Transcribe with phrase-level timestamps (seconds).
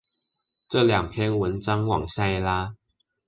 [0.69, 2.73] 這兩篇文章往下一拉